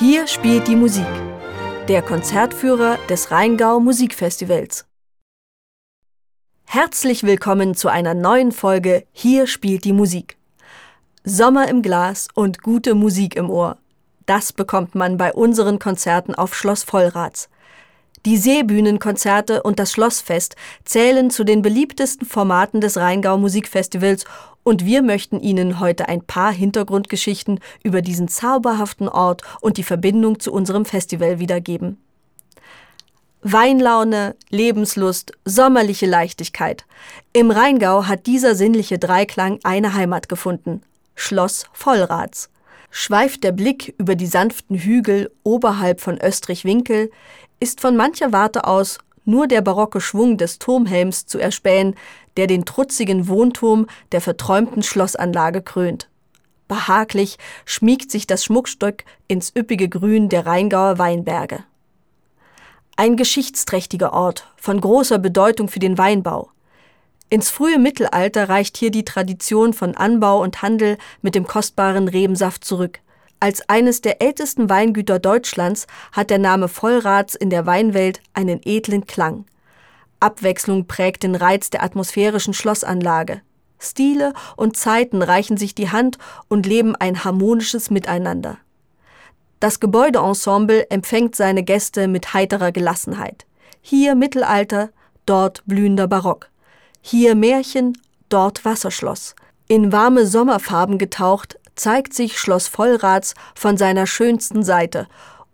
[0.00, 1.04] Hier spielt die Musik.
[1.86, 4.86] Der Konzertführer des Rheingau Musikfestivals.
[6.64, 10.38] Herzlich willkommen zu einer neuen Folge Hier spielt die Musik.
[11.22, 13.76] Sommer im Glas und gute Musik im Ohr.
[14.24, 17.50] Das bekommt man bei unseren Konzerten auf Schloss Vollrats.
[18.26, 24.26] Die Seebühnenkonzerte und das Schlossfest zählen zu den beliebtesten Formaten des Rheingau Musikfestivals
[24.62, 30.38] und wir möchten Ihnen heute ein paar Hintergrundgeschichten über diesen zauberhaften Ort und die Verbindung
[30.38, 31.98] zu unserem Festival wiedergeben.
[33.42, 36.84] Weinlaune, Lebenslust, sommerliche Leichtigkeit.
[37.32, 40.82] Im Rheingau hat dieser sinnliche Dreiklang eine Heimat gefunden.
[41.14, 42.50] Schloss Vollrats.
[42.90, 47.10] Schweift der Blick über die sanften Hügel oberhalb von Österreich-Winkel,
[47.60, 51.94] ist von mancher Warte aus nur der barocke Schwung des Turmhelms zu erspähen,
[52.36, 56.08] der den trutzigen Wohnturm der verträumten Schlossanlage krönt.
[56.68, 61.64] Behaglich schmiegt sich das Schmuckstück ins üppige Grün der Rheingauer Weinberge.
[62.96, 66.50] Ein geschichtsträchtiger Ort von großer Bedeutung für den Weinbau.
[67.28, 72.64] Ins frühe Mittelalter reicht hier die Tradition von Anbau und Handel mit dem kostbaren Rebensaft
[72.64, 73.00] zurück.
[73.40, 79.06] Als eines der ältesten Weingüter Deutschlands hat der Name Vollrats in der Weinwelt einen edlen
[79.06, 79.46] Klang.
[80.20, 83.40] Abwechslung prägt den Reiz der atmosphärischen Schlossanlage.
[83.78, 86.18] Stile und Zeiten reichen sich die Hand
[86.48, 88.58] und leben ein harmonisches Miteinander.
[89.58, 93.46] Das Gebäudeensemble empfängt seine Gäste mit heiterer Gelassenheit.
[93.80, 94.90] Hier Mittelalter,
[95.24, 96.50] dort blühender Barock.
[97.00, 97.96] Hier Märchen,
[98.28, 99.34] dort Wasserschloss.
[99.68, 105.06] In warme Sommerfarben getaucht, zeigt sich Schloss Vollrats von seiner schönsten Seite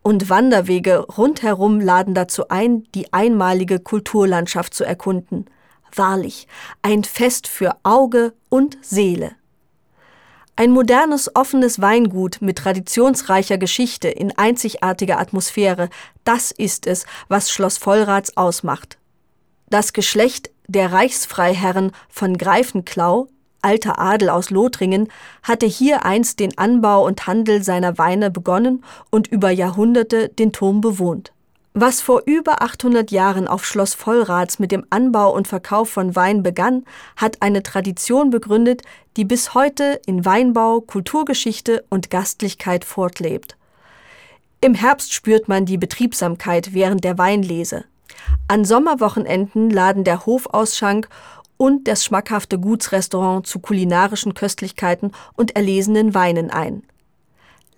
[0.03, 5.47] und Wanderwege rundherum laden dazu ein, die einmalige Kulturlandschaft zu erkunden.
[5.93, 6.47] Wahrlich,
[6.83, 9.33] ein Fest für Auge und Seele.
[10.55, 15.91] Ein modernes, offenes Weingut mit traditionsreicher Geschichte in einzigartiger Atmosphäre,
[16.23, 18.99] das ist es, was Schloss Vollrats ausmacht.
[19.69, 23.27] Das Geschlecht der Reichsfreiherren von Greifenklau
[23.67, 25.09] alter Adel aus Lothringen,
[25.43, 30.81] hatte hier einst den Anbau und Handel seiner Weine begonnen und über Jahrhunderte den Turm
[30.81, 31.33] bewohnt.
[31.75, 36.43] Was vor über 800 Jahren auf Schloss Vollrats mit dem Anbau und Verkauf von Wein
[36.43, 36.85] begann,
[37.17, 38.83] hat eine Tradition begründet,
[39.17, 43.57] die bis heute in Weinbau, Kulturgeschichte und Gastlichkeit fortlebt.
[44.63, 47.85] Im Herbst spürt man die Betriebsamkeit während der Weinlese.
[48.49, 51.09] An Sommerwochenenden laden der Hofausschank
[51.57, 56.83] und das schmackhafte Gutsrestaurant zu kulinarischen Köstlichkeiten und erlesenen Weinen ein.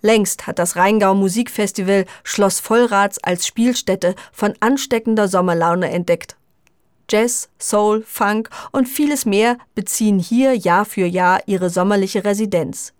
[0.01, 6.37] Längst hat das Rheingau Musikfestival Schloss Vollrats als Spielstätte von ansteckender Sommerlaune entdeckt.
[7.09, 12.93] Jazz, Soul, Funk und vieles mehr beziehen hier Jahr für Jahr ihre sommerliche Residenz.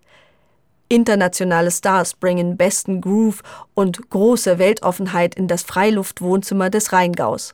[0.90, 3.44] Internationale Stars bringen besten Groove
[3.76, 7.54] und große Weltoffenheit in das Freiluftwohnzimmer des Rheingaus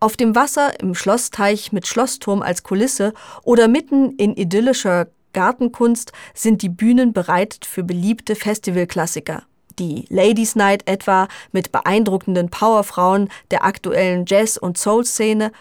[0.00, 3.12] auf dem Wasser im Schlossteich mit Schlossturm als Kulisse
[3.44, 9.44] oder mitten in idyllischer Gartenkunst sind die Bühnen bereit für beliebte Festivalklassiker.
[9.78, 15.52] Die Ladies Night etwa mit beeindruckenden Powerfrauen der aktuellen Jazz- und Soul-Szene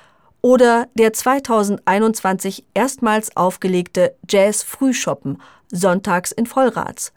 [0.42, 5.42] oder der 2021 erstmals aufgelegte Jazz Frühschoppen
[5.72, 7.14] sonntags in Vollrats.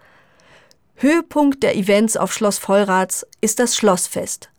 [0.97, 4.52] Höhepunkt der Events auf Schloss Vollrats ist das Schlossfest.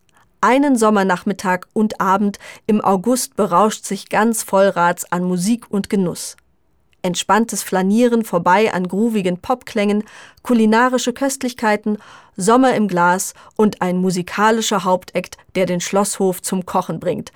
[0.43, 2.37] Einen Sommernachmittag und Abend
[2.67, 6.35] im August berauscht sich ganz Vollrats an Musik und Genuss.
[7.01, 10.03] Entspanntes Flanieren vorbei an groovigen Popklängen,
[10.41, 11.97] kulinarische Köstlichkeiten,
[12.35, 17.31] Sommer im Glas und ein musikalischer Hauptakt, der den Schlosshof zum Kochen bringt.